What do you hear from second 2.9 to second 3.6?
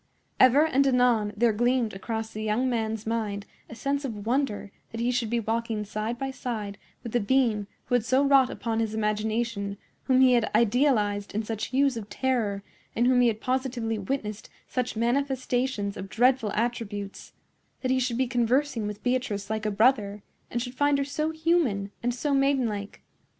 mind